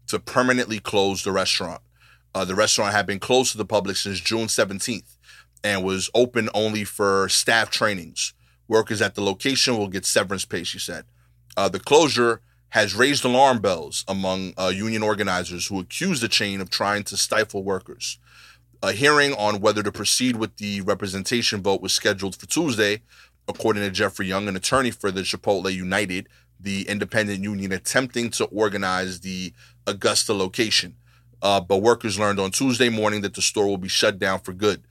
[0.08, 1.80] to permanently close the restaurant.
[2.34, 5.16] Uh, the restaurant had been closed to the public since June 17th
[5.64, 8.34] and was open only for staff trainings.
[8.68, 11.06] Workers at the location will get severance pay, she said.
[11.56, 16.60] Uh, the closure has raised alarm bells among uh, union organizers who accuse the chain
[16.60, 18.18] of trying to stifle workers.
[18.82, 23.02] A hearing on whether to proceed with the representation vote was scheduled for Tuesday,
[23.48, 26.28] according to Jeffrey Young, an attorney for the Chipotle United,
[26.58, 29.52] the independent union attempting to organize the
[29.86, 30.96] Augusta location.
[31.42, 34.52] Uh, but workers learned on Tuesday morning that the store will be shut down for
[34.52, 34.82] good.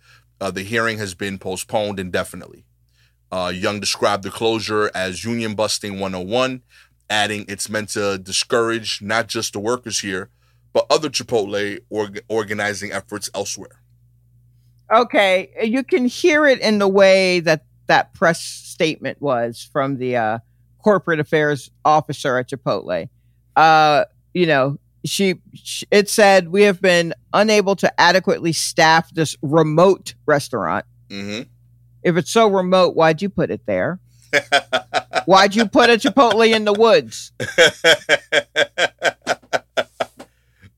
[0.41, 2.65] Uh, the hearing has been postponed indefinitely.
[3.31, 6.61] Uh, Young described the closure as union busting 101,
[7.09, 10.29] adding it's meant to discourage not just the workers here,
[10.73, 13.81] but other Chipotle org- organizing efforts elsewhere.
[14.91, 20.15] Okay, you can hear it in the way that that press statement was from the
[20.15, 20.39] uh,
[20.83, 23.09] corporate affairs officer at Chipotle.
[23.55, 29.35] Uh, you know, she, sh it said we have been unable to adequately staff this
[29.41, 30.85] remote restaurant.
[31.09, 31.41] hmm
[32.03, 33.99] If it's so remote, why'd you put it there?
[35.25, 37.31] Why'd you put a Chipotle in the woods?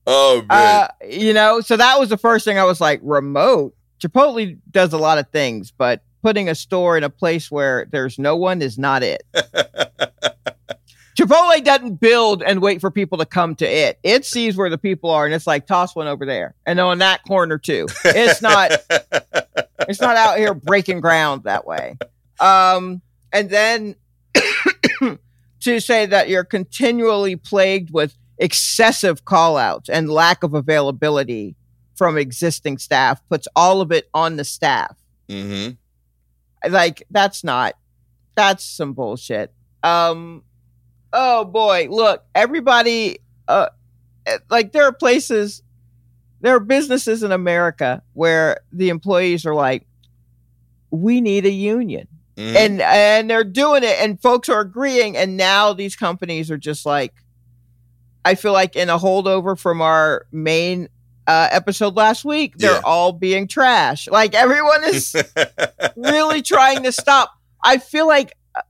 [0.06, 3.74] oh man, Uh, you know, so that was the first thing I was like, remote.
[4.00, 8.18] Chipotle does a lot of things, but putting a store in a place where there's
[8.18, 9.22] no one is not it.
[11.18, 13.98] Chipotle doesn't build and wait for people to come to it.
[14.02, 16.98] It sees where the people are and it's like toss one over there and on
[16.98, 17.86] that corner too.
[18.04, 18.72] It's not
[19.88, 21.98] it's not out here breaking ground that way.
[22.40, 23.94] Um, and then
[25.62, 31.54] to say that you're continually plagued with excessive call outs and lack of availability
[31.94, 34.96] from existing staff puts all of it on the staff.
[35.28, 35.68] hmm
[36.68, 37.76] Like that's not
[38.34, 39.52] that's some bullshit.
[39.82, 40.42] Um
[41.12, 43.68] oh boy, look, everybody uh
[44.50, 45.62] like there are places
[46.40, 49.86] there are businesses in America where the employees are like
[50.90, 52.08] we need a union.
[52.50, 56.58] Hmm And and they're doing it and folks are agreeing and now these companies are
[56.58, 57.12] just like
[58.24, 60.88] I feel like in a holdover from our main
[61.26, 62.80] uh, episode last week, they're Yeah.
[62.84, 64.08] all being trash.
[64.08, 65.14] Like everyone is
[65.96, 67.32] really trying to stop.
[67.64, 68.62] I feel like uh,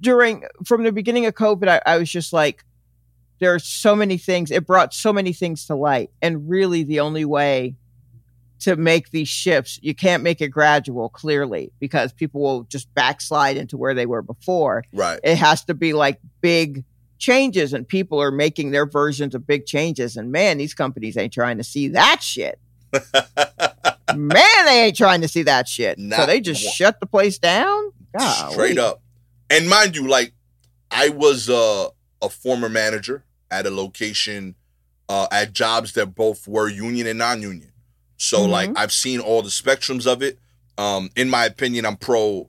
[0.00, 2.64] during from the beginning of COVID, I, I was just like,
[3.40, 4.50] there are so many things.
[4.52, 7.74] It brought so many things to light, and really, the only way
[8.62, 13.56] to make these shifts, you can't make it gradual, clearly, because people will just backslide
[13.56, 14.84] into where they were before.
[14.92, 15.18] right.
[15.22, 16.84] It has to be like big
[17.18, 20.16] changes, and people are making their versions of big changes.
[20.16, 22.58] And man, these companies ain't trying to see that shit.
[24.14, 25.98] Man, they ain't trying to see that shit.
[25.98, 26.74] so they just one.
[26.74, 27.92] shut the place down.
[28.16, 28.52] Golly.
[28.52, 29.00] Straight up.
[29.48, 30.34] And mind you, like
[30.90, 31.88] I was uh,
[32.20, 34.54] a former manager at a location
[35.08, 37.71] uh, at jobs that both were union and non-union.
[38.22, 38.50] So Mhm.
[38.50, 40.38] like I've seen all the spectrums of it.
[40.78, 42.48] Um, in my opinion, I'm pro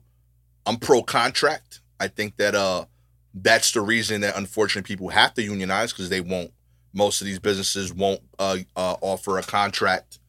[0.66, 1.80] I'm pro contract.
[2.00, 2.86] I think that uh
[3.34, 6.52] that's the reason that unfortunately people have to unionize because they won't
[6.92, 10.20] most of these businesses won't uh, uh offer a contract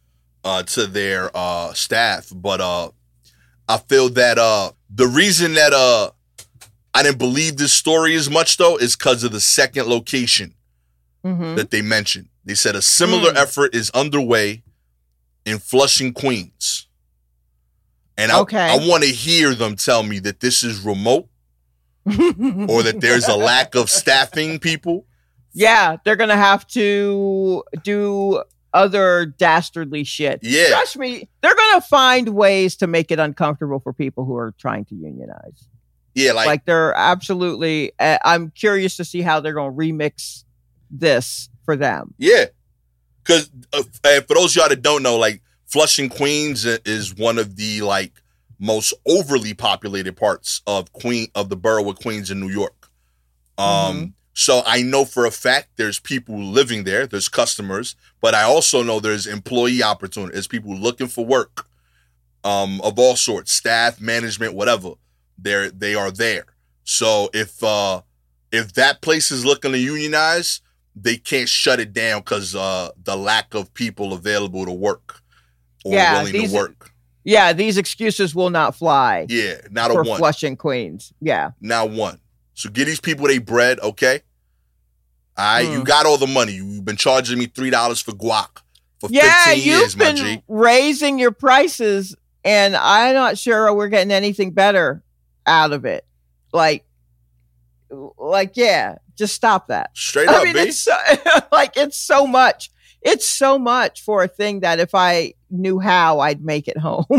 [0.44, 2.32] uh to their uh staff.
[2.36, 2.90] But uh
[3.70, 6.10] I feel that uh the reason that uh
[6.96, 10.56] I didn't believe this story as much though is because of the second location
[11.24, 11.56] Mhm.
[11.56, 12.30] that they mentioned.
[12.44, 13.38] They said a similar Mm.
[13.38, 14.64] effort is underway
[15.46, 16.88] in Flushing, Queens.
[18.18, 18.58] And I, Okay.
[18.58, 21.28] I want to hear them tell me that this is remote
[22.06, 25.06] or that there's a lack of staffing people.
[25.54, 30.40] yeah, they're gonna have to do other dastardly shit.
[30.44, 30.68] Yeah.
[30.70, 34.86] Trust me, they're gonna find ways to make it uncomfortable for people who are trying
[34.86, 35.68] to unionize.
[36.14, 37.92] Yeah, like, Like, they're absolutely.
[38.00, 40.44] Uh, I'm curious to see how they're gonna remix
[40.92, 42.14] this for them.
[42.18, 42.46] yeah.
[43.26, 43.82] Because uh,
[44.22, 48.14] for those of y'all that don't know, like Flushing, Queens is one of the like
[48.60, 52.90] most overly populated parts of Queen of the borough of Queens in New York.
[53.58, 54.14] Um, Mhm.
[54.34, 58.84] so I know for a fact there's people living there, there's customers, but I also
[58.84, 60.34] know there's employee opportunity.
[60.34, 61.68] There's people looking for work,
[62.44, 64.92] um, of all sorts, staff, management, whatever.
[65.38, 66.46] They're they are there.
[66.84, 68.02] So if uh
[68.52, 70.62] if that place is looking to unionize,
[70.96, 75.22] they can't shut it down because uh the lack of people available to work
[75.84, 76.92] or Yeah, willing these- to work.
[77.28, 80.20] Yeah, these excuses will not fly Yeah, not a one.
[80.20, 81.12] Flushing Queens.
[81.22, 81.52] Yeah.
[81.60, 82.20] not one.
[82.54, 84.22] So get these people they bread, okay?
[85.38, 85.86] All right, you Mm.
[85.86, 86.54] got all the money.
[86.54, 88.62] You've been charging me three dollars for guac
[89.02, 93.90] for Yeah, fifteen you've years, my been raising your prices, and I'm not sure we're
[93.90, 95.04] getting anything better
[95.46, 96.06] out of it.
[96.54, 96.86] Like,
[98.18, 99.92] like, yeah, just stop that.
[99.94, 100.60] Straight I up, mean, B.
[100.62, 100.96] it's so,
[101.52, 102.72] like it's so much.
[103.02, 107.06] It's so much for a thing that if I knew how, I'd make it home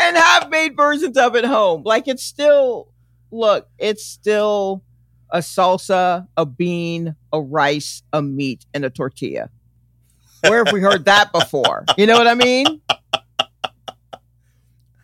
[0.00, 1.82] and have made versions of it home.
[1.84, 2.88] Like it's still,
[3.30, 4.82] look, it's still
[5.30, 9.50] a salsa, a bean, a rice, a meat, and a tortilla.
[10.40, 11.84] Where have we heard that before?
[11.98, 12.80] You know what I mean?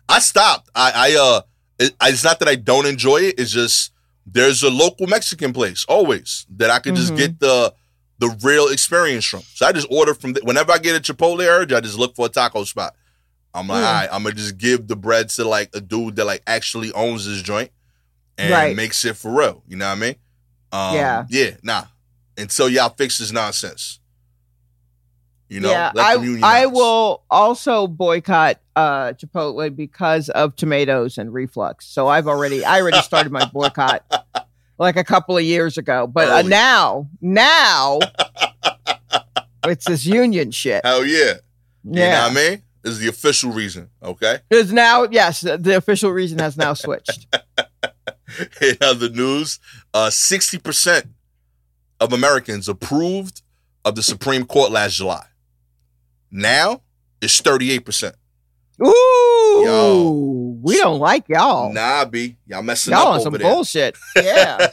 [0.09, 0.69] I stopped.
[0.73, 1.41] I, I uh,
[1.79, 3.39] it, it's not that I don't enjoy it.
[3.39, 3.91] It's just
[4.29, 7.17] there's a local Mexican place always that I can just Mhm.
[7.17, 7.73] get the
[8.19, 9.43] the real experience from.
[9.53, 12.15] So I just order from the, whenever I get a Chipotle urge, I just look
[12.15, 12.95] for a taco spot.
[13.53, 13.87] I'm like, Mm.
[13.87, 16.91] all right, I'm gonna just give the bread to like a dude that like actually
[16.93, 17.69] owns this joint
[18.39, 18.75] and Right.
[18.75, 19.61] makes it for real.
[19.67, 20.15] You know what I mean?
[20.71, 21.25] Um, Yeah.
[21.29, 21.51] Yeah.
[21.61, 21.85] Nah.
[22.37, 23.99] Until y'all fix this nonsense.
[25.49, 25.69] You know.
[25.69, 26.39] yeah, I.
[26.43, 31.85] I will also boycott uh, Chipotle because of tomatoes and reflux.
[31.85, 34.03] So I've already I already started my boycott
[34.77, 36.05] like a couple of years ago.
[36.07, 37.99] But uh, now now
[39.65, 40.85] it's this union shit.
[40.85, 41.33] Hell yeah.
[41.83, 42.63] You know Yeah, what I mean?
[42.81, 43.89] This is the official reason.
[44.03, 44.39] Okay.
[44.49, 47.27] is now yes the official reason has now switched.
[48.61, 49.59] In other news,
[49.93, 51.07] uh, 60%
[51.99, 53.41] of Americans approved
[53.83, 55.25] of the Supreme Court last July.
[56.31, 56.81] Now
[57.21, 58.13] it's 38%.
[58.79, 61.73] Ooh, Ooh, we don't like y'all.
[61.73, 62.37] Nah, B.
[62.45, 63.41] Y'all messing y'all up on over some there.
[63.41, 63.97] bullshit.
[64.15, 64.67] Yeah.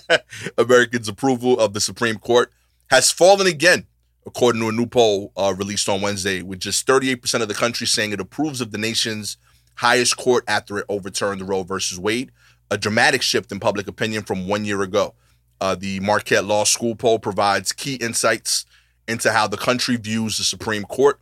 [0.58, 2.52] Americans' approval of the Supreme Court
[2.90, 3.86] has fallen again,
[4.26, 7.86] according to a new poll uh, released on Wednesday, with just 38% of the country
[7.86, 9.38] saying it approves of the nation's
[9.76, 12.30] highest court after it overturned the Roe versus Wade,
[12.70, 15.14] a dramatic shift in public opinion from one year ago.
[15.62, 18.66] Uh, the Marquette Law School poll provides key insights
[19.08, 21.20] into how the country views the Supreme Court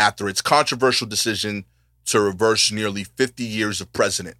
[0.00, 1.66] after its controversial decision
[2.06, 4.36] to reverse nearly 50 years of precedent.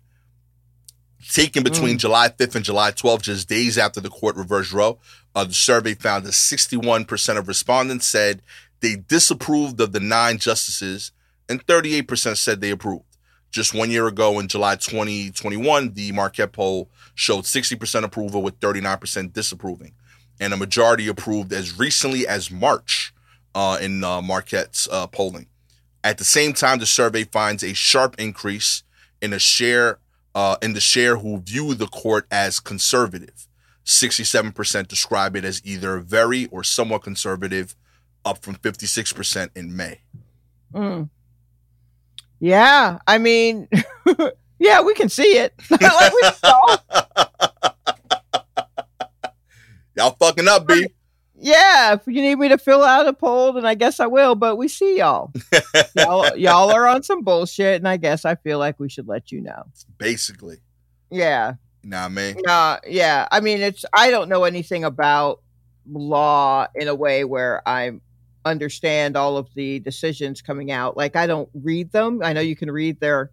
[1.30, 4.98] Taken between July 5th and July 12th, just days after the court reversed Roe,
[5.34, 8.40] uh, the survey found that 61% of respondents said
[8.80, 11.12] they disapproved of the nine justices,
[11.46, 13.04] and 38% said they approved.
[13.50, 19.34] Just one year ago, in July 2021, the Marquette poll showed 60% approval with 39%
[19.34, 19.92] disapproving,
[20.40, 23.09] and a majority approved as recently as March
[23.54, 25.46] uh, in uh, Marquette's uh, polling.
[26.02, 28.82] At the same time, the survey finds a sharp increase
[29.20, 29.98] in a share
[30.34, 33.46] uh, in the share who view the court as conservative.
[33.84, 37.74] 67% describe it as either very or somewhat conservative,
[38.24, 40.00] up from 56% in May.
[40.72, 41.08] Mm.
[42.38, 42.98] Yeah.
[43.06, 43.68] I mean,
[44.58, 45.54] yeah, we can see it.
[45.70, 46.76] like we saw.
[49.96, 50.86] Y'all fucking up, B.
[51.42, 54.34] Yeah, if you need me to fill out a poll, then I guess I will.
[54.34, 55.32] But we see y'all.
[55.96, 59.32] y'all, y'all are on some bullshit, and I guess I feel like we should let
[59.32, 59.64] you know.
[59.96, 60.58] Basically.
[61.10, 61.54] Yeah.
[61.82, 62.36] Nah, man.
[62.46, 63.26] Uh, yeah.
[63.32, 65.40] I mean, it's I don't know anything about
[65.90, 67.92] law in a way where I
[68.44, 70.94] understand all of the decisions coming out.
[70.94, 72.20] Like I don't read them.
[72.22, 73.30] I know you can read their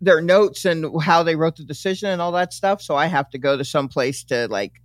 [0.00, 2.80] their notes and how they wrote the decision and all that stuff.
[2.80, 4.80] So I have to go to some place to like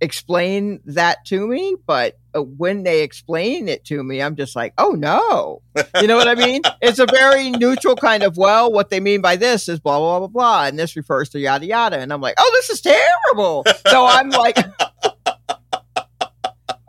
[0.00, 1.76] explain that to me.
[1.86, 5.62] But uh, when they explain it to me, I'm just like, oh no,
[6.00, 6.62] you know what I mean?
[6.82, 10.18] It's a very neutral kind of, well, what they mean by this is blah, blah,
[10.18, 10.66] blah, blah.
[10.66, 11.98] And this refers to yada, yada.
[11.98, 13.64] And I'm like, oh, this is terrible.
[13.88, 14.58] So I'm like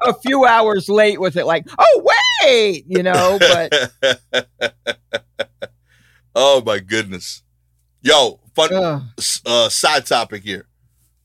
[0.03, 2.11] a few hours late with it, like, oh,
[2.43, 3.91] wait, you know, but
[6.35, 7.43] oh my goodness.
[8.01, 9.01] Yo, fun uh,
[9.45, 10.66] uh, side topic here.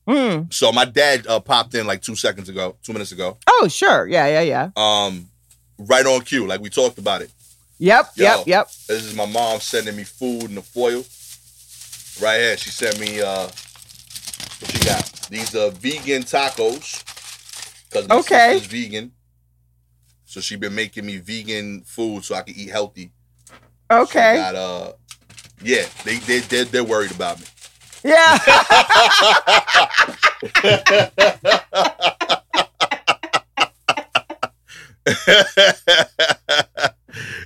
[0.07, 0.43] Hmm.
[0.49, 3.37] So my dad uh, popped in like two seconds ago, two minutes ago.
[3.47, 4.07] oh, sure.
[4.07, 4.69] Yeah, yeah, yeah.
[4.75, 5.29] Um,
[5.77, 7.31] right on cue, like we talked about it.
[7.79, 8.23] Yep, Yo.
[8.23, 8.67] yep, yep.
[8.87, 11.03] This is my mom sending me food in the foil.
[12.21, 15.03] Right here, she sent me uh, what she got?
[15.29, 17.03] These are vegan tacos.
[17.91, 18.53] Cause my Okay.
[18.59, 19.11] sister's vegan.
[20.25, 23.11] So she been making me vegan food so I can eat healthy.
[23.91, 24.35] Okay.
[24.35, 24.93] got, uh,
[25.61, 27.45] yeah, they they they're, they're worried about me.
[28.03, 28.37] Yeah.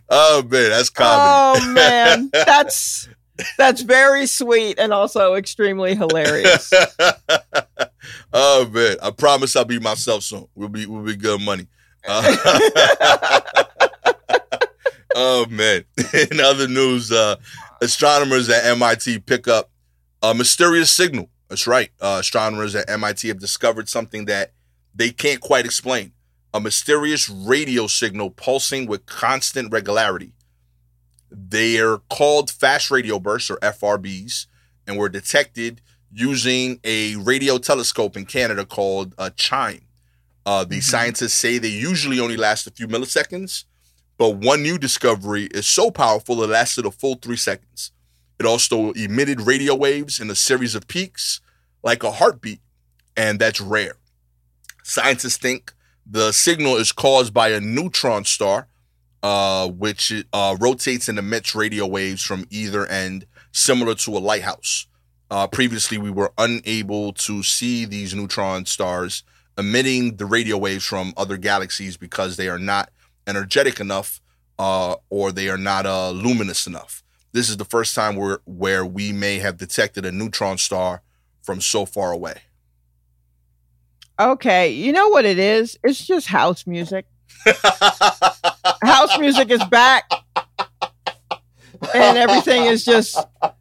[0.10, 1.22] oh man, that's comedy.
[1.22, 3.10] oh man, that's
[3.58, 6.72] that's very sweet and also extremely hilarious.
[8.34, 10.48] oh man, I promise I'll be myself soon.
[10.56, 11.68] We'll be we'll be good money.
[12.08, 13.42] Uh,
[15.16, 15.84] oh man.
[16.32, 17.36] In other news, uh,
[17.82, 19.70] astronomers at MIT pick up
[20.32, 21.30] a mysterious signal.
[21.48, 21.90] That's right.
[22.02, 24.52] Uh, astronomers at MIT have discovered something that
[24.94, 26.12] they can't quite explain.
[26.54, 30.34] A mysterious radio signal pulsing with constant regularity.
[31.32, 34.48] They are called fast radio bursts or FRBs
[34.86, 39.82] and were detected using a radio telescope in Canada called uh, CHIME.
[40.46, 43.66] Uh, the scientists say they usually only last a few milliseconds,
[44.18, 47.92] but one new discovery is so powerful it lasted a full three seconds.
[48.40, 51.42] It also emitted radio waves in a series of peaks,
[51.84, 52.60] like a heartbeat,
[53.16, 53.98] and that's rare.
[54.84, 55.74] Scientists think
[56.06, 58.68] the signal is caused by a neutron star,
[59.24, 64.88] uh, which uh, rotates and emits radio waves from either end, similar to a lighthouse.
[65.30, 69.24] Uh, previously, we were unable to see these neutron stars
[69.58, 72.90] emitting the radio waves from other galaxies because they are not
[73.26, 74.22] energetic enough
[74.60, 77.04] uh, or they are not uh, luminous enough.
[77.32, 81.02] This is the first time where where we may have detected a neutron star
[81.42, 82.42] from so far away.
[84.20, 85.78] Okay, you know what it is?
[85.84, 87.06] It's just house music.
[88.84, 90.10] House music is back.
[91.94, 93.18] And everything is just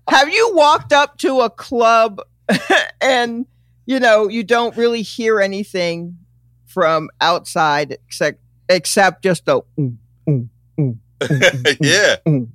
[0.09, 2.21] Have you walked up to a club
[3.01, 3.47] and
[3.87, 6.19] you know, you don't really hear anything
[6.65, 9.97] from outside except except just a mm,
[10.29, 10.49] mm,
[10.79, 10.97] mm,
[11.81, 12.49] yeah, mm, mm.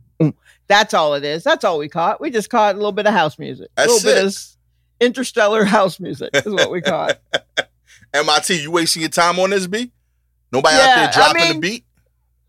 [0.71, 1.43] That's all it is.
[1.43, 2.21] That's all we caught.
[2.21, 3.67] We just caught a little bit of house music.
[3.75, 4.37] A That's little bit of
[5.01, 7.19] interstellar house music is what we caught.
[8.13, 9.91] MIT, you wasting your time on this, beat?
[10.51, 11.85] Nobody Yeah, out there dropping mean- the beat?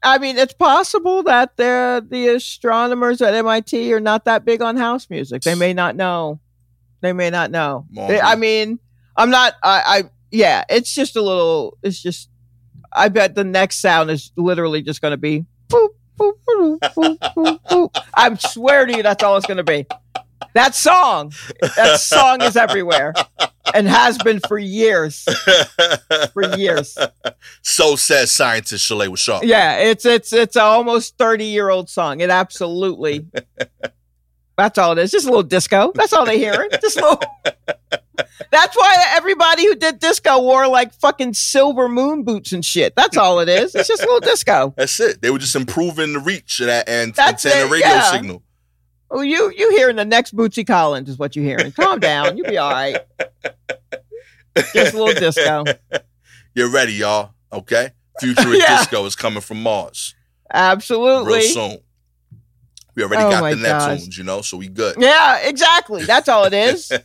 [0.05, 4.77] I mean, it's possible that the the astronomers at MIT are not that big on
[4.77, 5.43] house music.
[5.43, 6.41] They may not know.
[7.03, 7.87] They may not know.
[7.93, 8.81] They- I mean,
[9.17, 9.55] I'm not.
[9.63, 10.65] I, I yeah.
[10.69, 11.77] It's just a little.
[11.83, 12.29] It's just.
[12.93, 15.45] I bet the next sound is literally just going to be.
[15.69, 15.89] Boop,
[18.15, 19.87] I swear to you, that's all it's going to be.
[20.55, 21.33] That song.
[21.77, 23.15] That song is everywhere,
[23.75, 25.25] and has been for years.
[26.33, 26.99] For years.
[27.63, 29.45] so says scientist Shalewa Sharpe.
[29.45, 32.21] Yeah, it's it's it's a almost thirty year old song.
[32.21, 33.27] It absolutely.
[34.59, 35.11] That's all it is.
[35.11, 35.93] Just a little disco.
[35.95, 36.69] That's all they hearing.
[36.81, 37.21] Just a little.
[38.51, 42.95] That's why everybody who did disco wore like fucking silver moon boots and shit.
[42.95, 43.75] That's all it is.
[43.75, 44.75] It's just a little disco.
[44.77, 45.23] That's it.
[45.23, 48.11] They were just improving the reach of that and That's antenna it, radio yeah.
[48.11, 48.43] signal.
[49.11, 51.73] Oh, you you hearing the next Bootsy Collins is what you're hearing.
[51.73, 52.37] Calm down.
[52.37, 52.99] You'll be all right.
[54.75, 55.65] Just a little disco.
[56.55, 57.33] You're ready, y'all.
[57.53, 57.91] Okay?
[58.21, 58.79] Future Yeah.
[58.79, 60.15] disco is coming from Mars
[60.53, 61.35] Absolutely.
[61.35, 61.79] real soon.
[62.95, 64.01] We already Oh got the gosh.
[64.01, 64.97] Neptunes, you know, so we good.
[64.99, 66.05] Yeah, exactly.
[66.05, 66.93] That's all it is.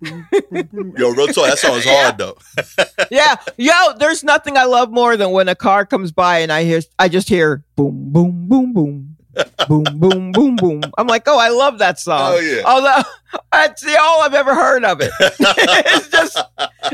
[0.00, 2.36] Yo, real talk, that song is hard though.
[3.10, 6.62] yeah, yo, there's nothing I love more than when a car comes by and I
[6.62, 9.07] hear, I just hear boom, boom, boom, boom,
[9.68, 10.80] boom, boom, boom, boom.
[10.96, 12.34] I'm like, oh, I love that song.
[12.34, 12.62] Oh, yeah.
[12.64, 13.02] Although
[13.52, 15.10] that's the all I've ever heard of it.
[15.20, 16.38] it's just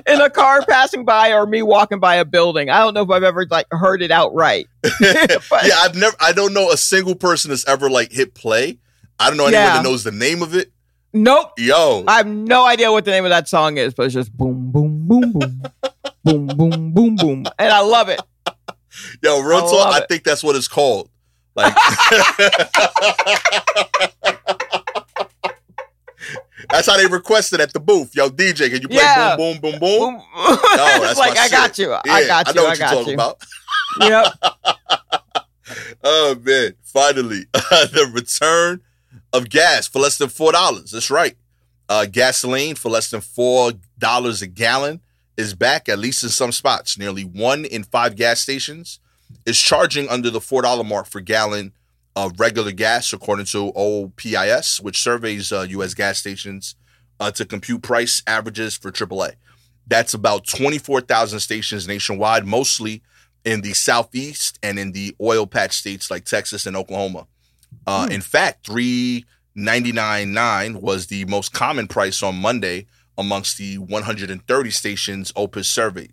[0.06, 2.70] in a car passing by or me walking by a building.
[2.70, 4.66] I don't know if I've ever like heard it outright.
[4.82, 8.78] But- yeah, I've never I don't know a single person that's ever like hit play.
[9.18, 9.76] I don't know anyone Yeah.
[9.76, 10.70] that knows the name of it.
[11.12, 11.52] Nope.
[11.58, 14.36] Yo, I have no idea what the name of that song is, but it's just
[14.36, 15.62] boom, boom, boom, boom,
[16.24, 18.20] boom, boom, boom, boom, and I love it.
[19.22, 21.08] yo, real I talk, I think that's what it's called.
[21.56, 21.74] Like
[26.70, 28.14] That's how they requested at the booth.
[28.16, 29.36] Yo, DJ, can you play Yeah.
[29.36, 30.14] boom, boom, boom, boom?
[30.14, 30.22] Boom.
[30.76, 31.92] that's it's like my I got you.
[31.92, 32.52] I got you.
[32.52, 33.14] I know I, what you're got talking you.
[33.14, 33.42] about.
[34.00, 34.34] Yep.
[36.06, 38.82] Oh man, finally, the return
[39.32, 40.90] of gas for less than four dollars.
[40.90, 41.34] That's right.
[41.88, 45.00] Uh, gasoline for less than four dollars a gallon
[45.38, 46.98] is back, at least in some spots.
[46.98, 49.00] Nearly one in five gas stations
[49.46, 51.72] is charging under the four dollar mark for gallon
[52.16, 55.94] of regular gas, according to OPIS, which surveys uh, U.S.
[55.94, 56.76] gas stations
[57.18, 59.32] uh, to compute price averages for AAA.
[59.86, 63.02] That's about twenty four thousand stations nationwide, mostly
[63.44, 67.26] in the southeast and in the oil patch states like Texas and Oklahoma.
[67.86, 73.58] Uh, In fact, three ninety nine nine was the most common price on Monday amongst
[73.58, 76.12] the 130 stations OPIS surveyed.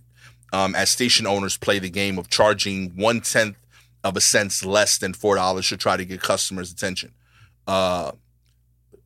[0.54, 3.56] Um, as station owners play the game of charging one tenth
[4.04, 7.12] of a cent less than four dollars to try to get customers' attention.
[7.68, 8.12] Uh,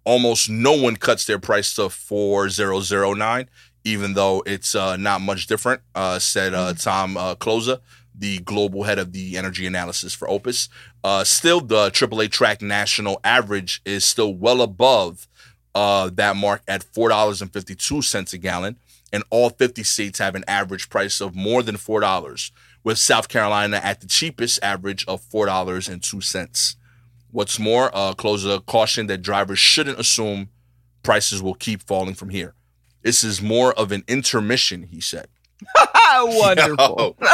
[0.04, 3.50] almost no one cuts their price to four zero zero nine,
[3.84, 5.82] even though it's uh, not much different.
[5.94, 7.80] Uh, said uh, Tom uh, Kloza,
[8.18, 10.70] the global head of the energy analysis for OPIS.
[11.04, 15.28] Uh, still, the AAA track national average is still well above
[15.74, 18.78] uh, that mark at four dollars and fifty two cents a gallon,
[19.16, 22.52] and all fifty states have an average price of more than four dollars,
[22.84, 26.76] with South Carolina at the cheapest average of four dollars and two cents.
[27.32, 30.50] What's more, uh, Kloza cautioned that drivers shouldn't assume
[31.02, 32.54] prices will keep falling from here.
[33.02, 35.28] This is more of an intermission, he said.
[36.16, 37.16] Wonderful.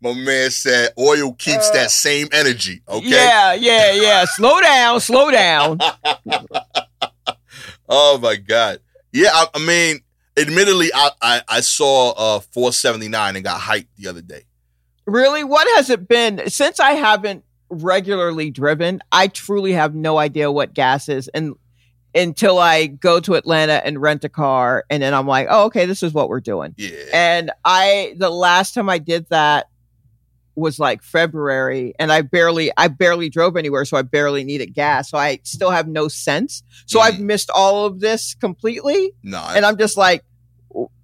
[0.00, 2.82] My man said oil keeps that same energy.
[2.88, 3.08] Okay.
[3.08, 4.24] Yeah, yeah, yeah.
[4.26, 5.78] Slow down, slow down.
[7.88, 8.80] Oh my god.
[9.12, 10.00] Yeah, I, I mean,
[10.36, 14.42] admittedly, I, I I saw uh 479 and got hyped the other day.
[15.06, 19.00] Really, what has it been since I haven't regularly driven?
[19.12, 21.54] I truly have no idea what gas is, and
[22.16, 25.84] until I go to Atlanta and rent a car, and then I'm like, oh, okay,
[25.86, 26.74] this is what we're doing.
[26.76, 26.90] Yeah.
[27.12, 29.66] And I, the last time I did that
[30.56, 35.10] was like February, and I barely, I barely drove anywhere, so I barely needed gas.
[35.10, 36.62] So I still have no sense.
[36.86, 37.20] So I've Mm.
[37.26, 40.24] missed all of this completely, No, I, and I'm just like,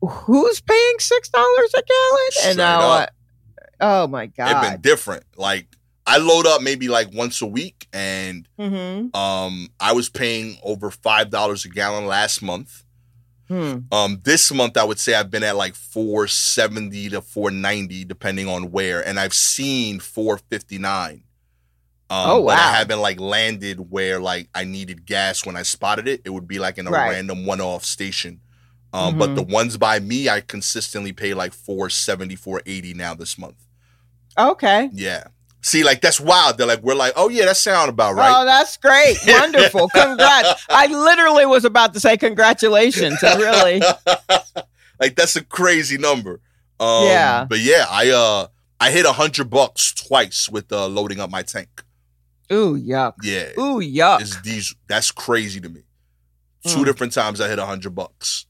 [0.00, 2.48] who's paying six dollars a gallon?
[2.48, 2.80] And now.
[2.88, 3.08] I,
[3.80, 4.60] oh my it's god.
[4.72, 5.24] been different.
[5.36, 5.66] Like
[6.06, 9.16] I load up maybe like once a week and Mm-hmm.
[9.16, 12.84] um I was paying over five dollars a gallon last month.
[13.48, 13.78] Hmm.
[13.90, 18.70] Um, this month I would say I've been at like 470 to 490, depending on
[18.70, 21.24] where, and I've seen 459.
[22.10, 26.06] Um, Oh, But I haven't like landed where like I needed gas when I spotted
[26.08, 26.22] it.
[26.24, 27.10] It would be like in a Right.
[27.10, 28.40] random one-off station.
[28.92, 29.34] Um, But Mhm.
[29.36, 33.56] the ones by me, I consistently pay like 470, 480 now this month.
[34.38, 34.88] Okay.
[34.92, 35.24] Yeah.
[35.64, 36.58] See, like that's wild.
[36.58, 38.32] They're like, we're like, oh yeah, that sound about right.
[38.34, 39.16] Oh, that's great.
[39.26, 39.88] Wonderful.
[39.88, 40.66] Congrats.
[40.68, 43.22] I literally was about to say congratulations.
[43.22, 43.80] I really.
[45.00, 46.40] like that's a crazy number.
[46.80, 47.44] Um, Yeah.
[47.48, 48.46] But yeah, I uh
[48.80, 51.84] I hit a hundred bucks twice with uh loading up my tank.
[52.52, 53.14] Ooh, yuck.
[53.22, 53.50] Yeah.
[53.58, 54.20] Ooh, yuck.
[54.20, 55.82] It's these that's crazy to me.
[56.66, 56.84] Two Mm.
[56.86, 58.46] different times I hit a hundred bucks.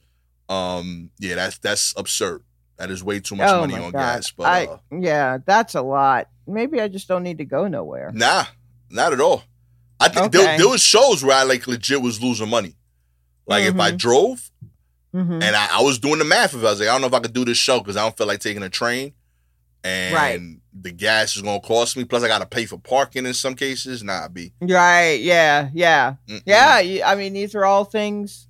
[0.49, 2.43] Um, yeah, that's that's absurd.
[2.79, 3.93] That is way too much oh money on God.
[3.93, 4.33] gas.
[4.33, 6.29] But I, uh, yeah, that's a lot.
[6.47, 8.11] Maybe I just don't need to go nowhere.
[8.14, 8.45] nah,
[8.90, 9.43] not at all.
[10.01, 10.57] I think there, Okay.
[10.59, 12.74] there was shows where I like legit was losing money.
[13.47, 13.99] Like if I Mhm.
[13.99, 14.51] drove
[15.12, 17.03] hmm and I, I was doing the math of it, I was like, I don't
[17.03, 19.12] know if I could do this show because I don't feel like taking a train.
[19.84, 20.40] And Right.
[20.72, 22.05] the gas is gonna cost me.
[22.05, 24.03] Plus I gotta pay for parking in some cases.
[24.03, 25.20] Nah, be Right.
[25.20, 25.70] Yeah.
[25.74, 26.14] Yeah.
[26.28, 26.43] Mm-mm.
[26.47, 27.03] Yeah.
[27.07, 28.47] I mean, these are all things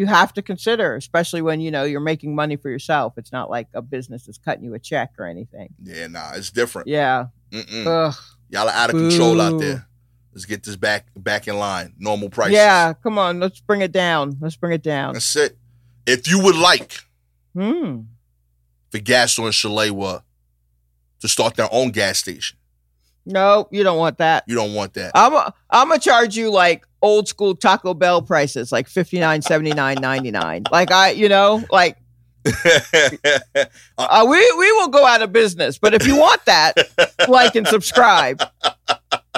[0.00, 3.18] you have to consider, especially when you know you're making money for yourself.
[3.18, 5.74] It's not like a business is cutting you a check or anything.
[5.82, 6.88] Yeah, nah, it's different.
[6.88, 7.26] Yeah.
[7.50, 7.86] Mm-mm.
[7.86, 8.14] Ugh.
[8.48, 9.86] Y'all are out of control out there.
[10.32, 11.92] Let's get this back back in line.
[11.98, 12.54] Normal prices.
[12.54, 12.94] Yeah.
[13.02, 13.40] Come on.
[13.40, 14.38] Let's bring it down.
[14.40, 15.12] Let's bring it down.
[15.12, 15.58] That's it.
[16.06, 17.04] If you would like
[17.54, 18.02] Hmm.
[18.90, 20.22] for Gastor and Shalewa
[21.20, 22.56] to start their own gas station,
[23.30, 24.44] No, you don't want that.
[24.46, 25.12] you don't want that.
[25.14, 29.42] I'm a, I'm gonna charge you like old school Taco Bell prices, like fifty nine,
[29.42, 30.64] seventy nine, ninety nine.
[30.70, 31.96] Like I, you know, like
[33.98, 35.78] uh, we we will go out of business.
[35.78, 36.74] But if you want that,
[37.28, 38.42] like and subscribe.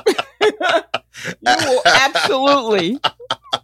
[0.42, 0.52] you
[1.44, 2.98] will absolutely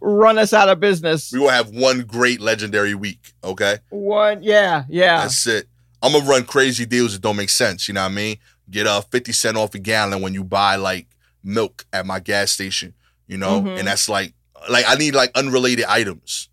[0.01, 1.31] run us out of business.
[1.31, 3.33] we will have one great legendary week.
[3.43, 5.67] Okay, One, yeah, yeah, that's it.
[6.01, 7.87] I'm gonna run crazy deals that don't make sense.
[7.87, 8.37] You know what I mean?
[8.69, 11.07] Get a 50 cent off a gallon when you buy like
[11.43, 12.93] milk at my gas station.
[13.27, 13.79] You know, Mhm.
[13.79, 14.33] and that's like
[14.69, 16.49] like I need like unrelated items.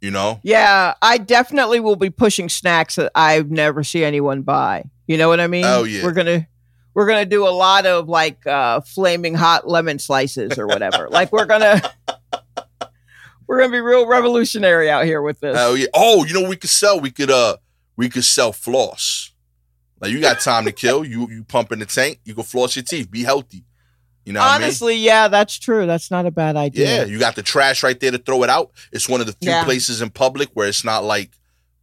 [0.00, 0.94] You know, yeah.
[1.00, 4.84] I definitely will be pushing snacks that I never see anyone buy.
[5.06, 5.64] You know what I mean?
[5.64, 6.02] Oh, yeah.
[6.04, 6.46] We're gonna
[6.92, 11.08] we're gonna do a lot of like uh flaming hot lemon slices or whatever.
[11.10, 11.80] like we're gonna
[13.46, 15.56] we're gonna be real revolutionary out here with this.
[15.56, 15.86] Hell yeah.
[15.94, 17.00] Oh, you know we could sell?
[17.00, 17.56] We could uh
[17.96, 19.30] we could sell floss.
[20.04, 21.04] Like you got time to kill.
[21.04, 23.64] You you pump in the tank, you can floss your teeth, be healthy.
[24.24, 25.86] You know what Honestly, yeah, that's true.
[25.86, 26.98] That's not a bad idea.
[27.00, 28.70] Yeah, you got the trash right there to throw it out.
[28.92, 29.64] It's one of the few Yeah.
[29.64, 31.30] places in public where it's not like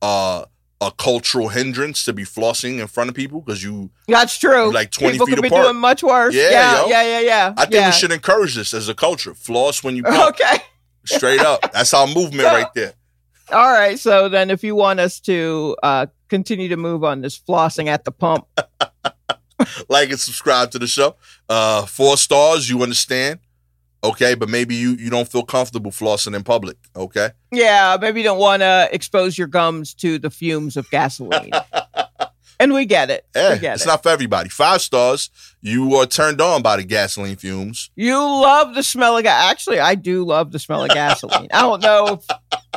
[0.02, 0.46] uh
[0.84, 4.64] a cultural hindrance to be flossing in front of people because you That's true.
[4.64, 5.66] You're like 20 People feet could be apart.
[5.66, 6.34] doing much worse.
[6.34, 6.88] Yeah, Yeah, yo.
[6.88, 7.54] yeah, yeah, yeah.
[7.56, 7.86] I think yeah.
[7.90, 9.36] we should encourage this as a culture.
[9.36, 10.36] Floss when you pump.
[10.42, 10.58] Okay.
[11.06, 11.72] Straight up.
[11.72, 12.94] That's our movement right there.
[13.52, 14.00] All right.
[14.00, 18.06] So then, if you want us to uh, continue to move on this flossing at
[18.06, 18.48] the pump,
[19.90, 21.16] like and subscribe to the show.
[21.50, 23.40] Uh, four stars, you understand?
[24.02, 26.78] Okay, but maybe you you don't feel comfortable flossing in public.
[26.96, 31.52] Okay, yeah, maybe you don't want to expose your gums to the fumes of gasoline.
[32.60, 33.26] and we get it.
[33.36, 33.88] yeah, we get it's it.
[33.88, 34.48] not for everybody.
[34.48, 35.30] Five stars,
[35.62, 37.92] you are turned on by the gasoline fumes.
[37.96, 39.52] you love the smell of gas.
[39.52, 41.50] Actually, I do love the smell of gasoline.
[41.54, 42.22] I don't know.
[42.22, 42.72] If,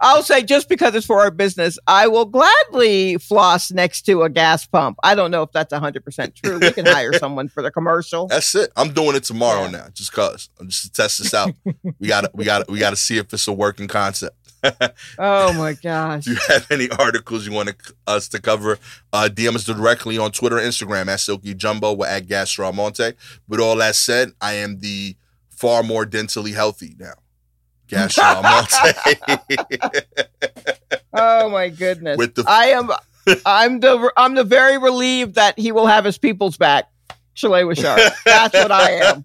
[0.00, 4.28] I'll say just because it's for our business, I will gladly floss next to a
[4.30, 4.98] gas pump.
[5.02, 6.58] I don't know if that's 100% true.
[6.58, 8.26] We can hire someone for the commercial.
[8.28, 8.70] That's it.
[8.76, 9.70] I'm doing it tomorrow Yeah.
[9.70, 11.52] now, just cause, I'm just to test this out.
[11.98, 14.36] we got to we got to we got to see if it's a working concept.
[15.18, 16.26] Oh my gosh.
[16.26, 18.78] If you have any articles you want to, us to cover,
[19.12, 21.92] uh, DM us directly on Twitter Instagram at Silky Jumbo.
[21.94, 23.14] We're at Gastor Almonte.
[23.48, 25.16] With all that said, I am the
[25.48, 27.14] far more dentally healthy now.
[28.42, 28.76] Monte.
[31.12, 32.16] Oh my goodness.
[32.18, 32.90] With the- I am
[33.44, 36.88] I'm the I'm the very relieved that he will have his people's back.
[37.36, 38.12] Shalewa Sharpe.
[38.24, 39.22] That's what I am.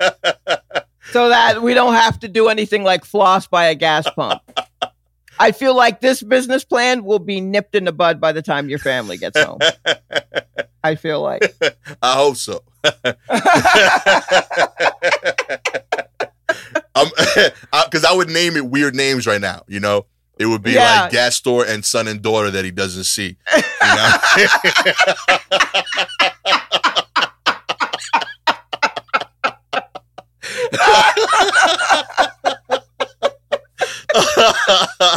[1.12, 4.42] So that we don't have to do anything like floss by a gas pump.
[5.40, 8.70] I feel like this business plan will be nipped in the bud by the time
[8.70, 9.60] your family gets home.
[10.84, 11.56] I feel like.
[12.02, 12.64] I hope so.
[16.96, 20.06] Because I would name it weird names right now, you know?
[20.38, 21.04] It would be Yeah.
[21.04, 23.38] like Gastor and son and daughter that he doesn't see.
[23.56, 24.12] You know?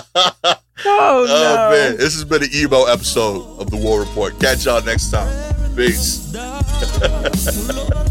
[0.91, 1.71] Oh, Oh no.
[1.77, 4.39] man, this has been an emo episode of the War Report.
[4.41, 5.29] Catch y'all next time.
[5.75, 6.33] Peace.
[6.35, 6.63] Let
[7.65, 8.05] me grow.